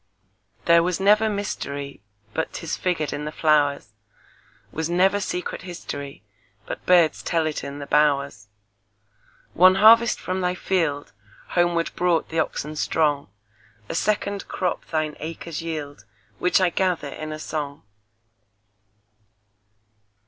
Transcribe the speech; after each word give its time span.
There 0.65 0.81
was 0.81 0.99
never 0.99 1.27
mysteryBut 1.29 2.51
'tis 2.53 2.75
figured 2.75 3.13
in 3.13 3.25
the 3.25 3.31
flowers; 3.31 3.89
SWas 4.73 4.89
never 4.89 5.19
secret 5.19 5.61
historyBut 5.61 6.83
birds 6.87 7.21
tell 7.21 7.45
it 7.45 7.63
in 7.63 7.77
the 7.77 7.85
bowers. 7.85 8.47
One 9.53 9.75
harvest 9.75 10.19
from 10.19 10.41
thy 10.41 10.55
fieldHomeward 10.55 11.93
brought 11.93 12.29
the 12.29 12.39
oxen 12.39 12.75
strong;A 12.75 13.93
second 13.93 14.47
crop 14.47 14.85
thine 14.85 15.15
acres 15.19 15.61
yield, 15.61 16.05
Which 16.39 16.59
I 16.59 16.71
gather 16.71 17.09
in 17.09 17.31
a 17.31 17.37
song. 17.37 17.83